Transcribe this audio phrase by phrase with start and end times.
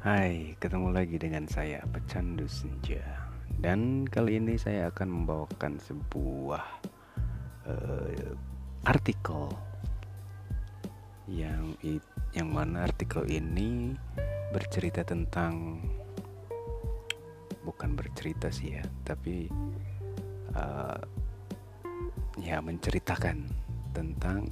[0.00, 3.04] Hai, ketemu lagi dengan saya Pecandu Senja.
[3.52, 6.64] Dan kali ini saya akan membawakan sebuah
[7.68, 8.32] uh,
[8.88, 9.52] artikel
[11.28, 11.76] yang
[12.32, 13.92] yang mana artikel ini
[14.56, 15.84] bercerita tentang
[17.60, 19.52] bukan bercerita sih ya, tapi
[20.56, 20.96] uh,
[22.40, 23.52] ya menceritakan
[23.92, 24.48] tentang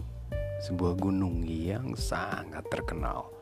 [0.60, 3.37] sebuah gunung yang sangat terkenal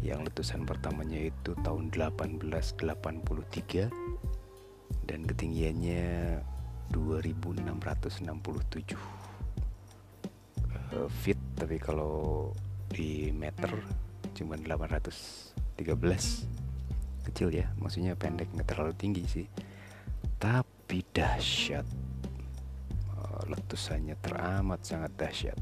[0.00, 3.92] yang letusan pertamanya itu tahun 1883
[5.04, 6.40] dan ketinggiannya
[6.90, 8.98] 2667
[10.90, 12.50] uh, feet tapi kalau
[12.90, 13.70] di meter
[14.34, 16.60] cuma 813
[17.30, 19.46] kecil ya maksudnya pendek nggak terlalu tinggi sih.
[20.40, 21.86] Tapi dahsyat.
[23.14, 25.58] Uh, letusannya teramat sangat dahsyat.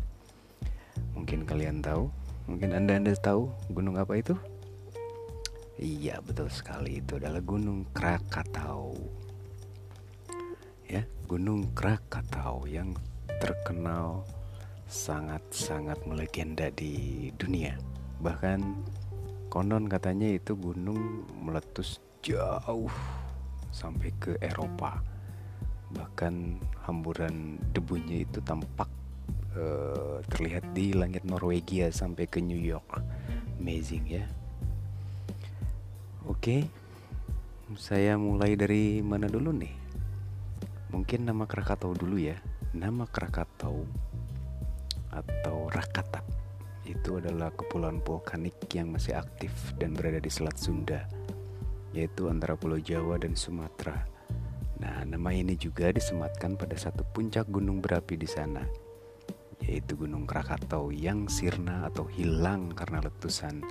[1.12, 2.09] Mungkin kalian tahu
[2.48, 4.34] mungkin anda anda tahu gunung apa itu?
[5.78, 6.98] Iya betul sekali.
[6.98, 8.98] Itu adalah gunung Krakatau.
[10.91, 12.97] Ya gunung Krakatau yang
[13.39, 14.27] terkenal
[14.91, 17.78] sangat-sangat melegenda di dunia.
[18.19, 18.58] Bahkan
[19.53, 22.91] konon katanya itu gunung meletus jauh
[23.70, 24.98] sampai ke Eropa.
[25.95, 26.58] Bahkan
[26.89, 28.91] hamburan debunya itu tampak
[29.55, 33.01] uh, terlihat di langit Norwegia sampai ke New York
[33.63, 34.25] amazing ya
[36.27, 36.61] oke okay.
[37.79, 39.73] saya mulai dari mana dulu nih
[40.93, 42.37] mungkin nama Krakatau dulu ya
[42.77, 43.85] nama Krakatau
[45.09, 46.21] atau Rakata
[46.89, 51.05] itu adalah kepulauan vulkanik yang masih aktif dan berada di Selat Sunda,
[51.93, 54.09] yaitu antara Pulau Jawa dan Sumatera.
[54.81, 58.65] Nah, nama ini juga disematkan pada satu puncak gunung berapi di sana,
[59.64, 63.64] yaitu Gunung Krakatau yang sirna atau hilang karena letusan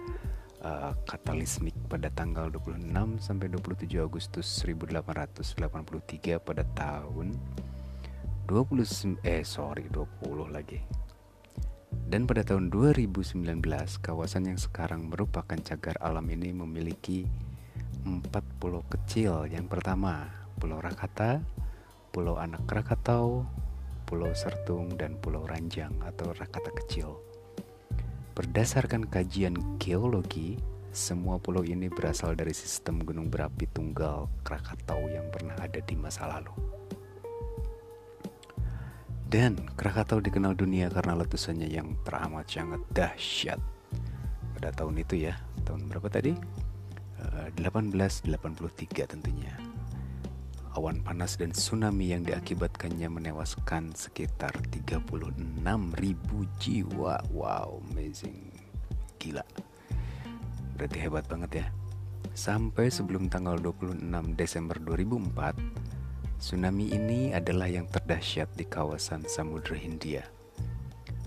[0.65, 7.37] uh, katalismik pada tanggal 26 sampai 27 Agustus 1883 pada tahun
[8.47, 10.79] 20 eh sorry 20 lagi
[12.07, 13.43] dan pada tahun 2019,
[13.99, 17.27] kawasan yang sekarang merupakan cagar alam ini memiliki
[18.07, 19.43] empat pulau kecil.
[19.51, 21.43] Yang pertama, Pulau Rakata,
[22.15, 23.43] Pulau Anak Krakatau,
[24.07, 27.11] Pulau Sertung, dan Pulau Ranjang atau Rakata Kecil.
[28.31, 30.55] Berdasarkan kajian geologi,
[30.95, 36.25] semua pulau ini berasal dari sistem gunung berapi tunggal Krakatau yang pernah ada di masa
[36.31, 36.55] lalu.
[39.27, 43.59] Dan Krakatau dikenal dunia karena letusannya yang teramat sangat dahsyat.
[44.55, 45.35] Pada tahun itu ya,
[45.67, 46.31] tahun berapa tadi?
[47.19, 48.31] Uh, eh, 1883
[49.03, 49.66] tentunya.
[50.77, 55.25] Awan panas dan tsunami yang diakibatkannya menewaskan sekitar 36
[55.97, 57.17] ribu jiwa.
[57.33, 58.53] Wow, amazing.
[59.17, 59.41] Gila.
[60.77, 61.67] Berarti hebat banget ya.
[62.37, 65.97] Sampai sebelum tanggal 26 Desember 2004,
[66.37, 70.21] Tsunami ini adalah yang terdahsyat di kawasan Samudra Hindia.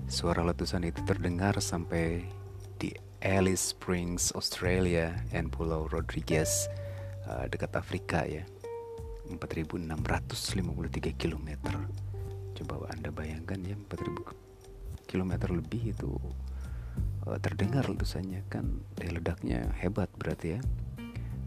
[0.06, 2.22] Suara letusan itu terdengar sampai
[2.78, 6.70] di Alice Springs, Australia, dan Pulau Rodriguez
[7.26, 8.46] uh, dekat Afrika ya.
[9.38, 11.48] 4653 km.
[12.56, 16.10] Coba Anda bayangkan ya 4000 km lebih itu
[17.26, 20.60] uh, terdengar letusannya kan daya ledaknya hebat berarti ya.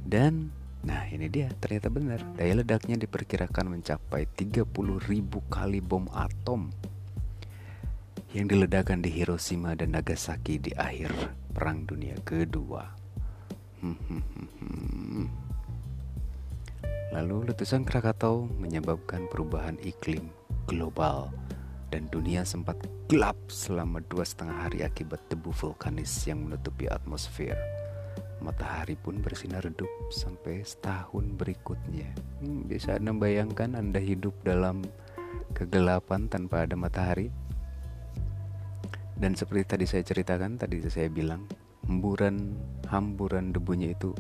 [0.04, 0.52] Dan
[0.84, 4.68] Nah ini dia ternyata benar Daya ledaknya diperkirakan mencapai 30
[5.08, 6.76] ribu kali bom atom
[8.36, 11.16] Yang diledakkan di Hiroshima dan Nagasaki di akhir
[11.56, 12.84] Perang Dunia Kedua
[17.14, 20.34] Lalu letusan Krakatau menyebabkan perubahan iklim
[20.66, 21.30] global
[21.94, 27.54] dan dunia sempat gelap selama dua setengah hari akibat debu vulkanis yang menutupi atmosfer
[28.42, 32.12] matahari pun bersinar redup sampai setahun berikutnya.
[32.44, 34.84] Hmm, bisa Anda bayangkan Anda hidup dalam
[35.56, 37.32] kegelapan tanpa ada matahari?
[39.16, 41.48] Dan seperti tadi saya ceritakan, tadi saya bilang,
[41.88, 42.58] hamburan
[42.92, 44.12] hamburan debunya itu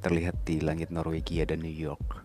[0.00, 2.24] terlihat di langit Norwegia dan New York.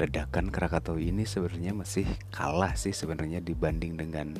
[0.00, 4.34] Ledakan Krakatau ini sebenarnya masih kalah sih sebenarnya dibanding dengan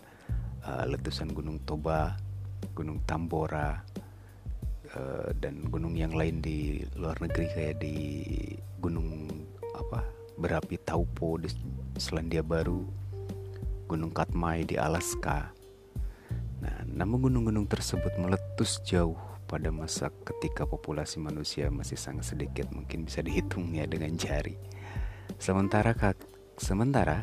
[0.65, 2.17] uh, letusan Gunung Toba,
[2.75, 3.85] Gunung Tambora,
[4.93, 7.97] Eh, dan gunung yang lain di luar negeri kayak di
[8.77, 9.25] gunung
[9.73, 10.05] apa
[10.37, 11.49] berapi Taupo di
[11.97, 12.85] Selandia Baru,
[13.89, 15.49] Gunung Katmai di Alaska.
[16.61, 19.17] Nah, namun gunung-gunung tersebut meletus jauh
[19.53, 24.57] pada masa ketika populasi manusia masih sangat sedikit, mungkin bisa dihitung ya dengan jari.
[25.37, 25.93] Sementara
[26.57, 27.21] sementara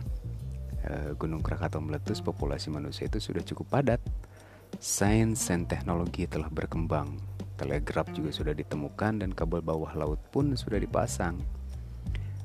[0.85, 4.01] uh, Gunung Krakatau meletus, populasi manusia itu sudah cukup padat.
[4.77, 7.17] Sains dan teknologi telah berkembang
[7.57, 11.41] telegraf juga sudah ditemukan dan kabel bawah laut pun sudah dipasang.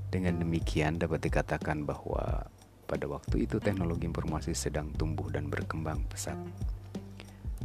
[0.09, 2.49] Dengan demikian dapat dikatakan bahwa
[2.89, 6.39] pada waktu itu teknologi informasi sedang tumbuh dan berkembang pesat.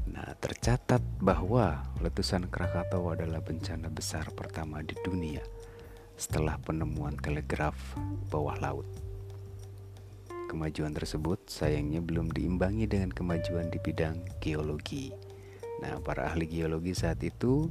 [0.10, 5.46] Nah, tercatat bahwa letusan Krakatau adalah bencana besar pertama di dunia
[6.18, 7.78] setelah penemuan telegraf
[8.34, 8.90] bawah laut.
[10.50, 15.14] Kemajuan tersebut sayangnya belum diimbangi dengan kemajuan di bidang geologi.
[15.86, 17.70] Nah, para ahli geologi saat itu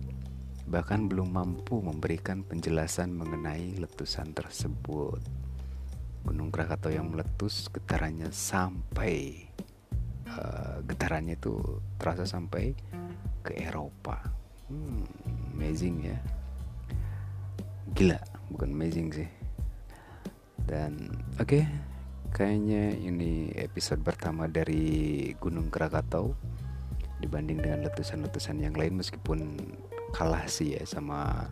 [0.71, 5.19] bahkan belum mampu memberikan penjelasan mengenai letusan tersebut.
[6.23, 9.48] Gunung Krakatau yang meletus getarannya sampai
[10.35, 12.77] uh, getarannya itu terasa sampai
[13.41, 14.21] ke Eropa.
[14.69, 15.05] Hmm,
[15.57, 16.19] amazing ya.
[17.97, 18.21] Gila,
[18.53, 19.29] bukan amazing sih.
[20.69, 21.09] Dan
[21.41, 21.65] oke, okay,
[22.29, 26.37] Kayaknya ini episode pertama dari Gunung Krakatau
[27.25, 29.57] dibanding dengan letusan-letusan yang lain meskipun
[30.13, 31.49] kalah sih ya sama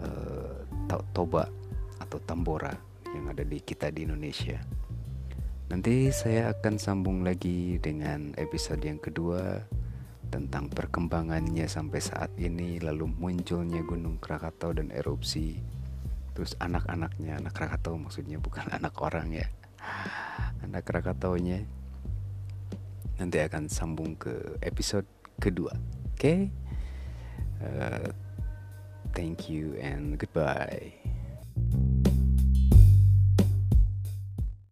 [0.00, 0.64] uh,
[1.12, 1.44] Toba
[2.00, 2.72] atau Tambora
[3.12, 4.56] yang ada di kita di Indonesia.
[5.68, 9.68] Nanti saya akan sambung lagi dengan episode yang kedua
[10.32, 15.60] tentang perkembangannya sampai saat ini lalu munculnya Gunung Krakatau dan erupsi.
[16.32, 19.46] Terus anak-anaknya anak Krakatau maksudnya bukan anak orang ya.
[20.64, 21.68] Anak Krakataunya.
[23.20, 25.06] Nanti akan sambung ke episode
[25.36, 25.76] kedua.
[26.16, 26.16] Oke?
[26.16, 26.40] Okay?
[27.62, 28.08] uh,
[29.12, 30.92] thank you and goodbye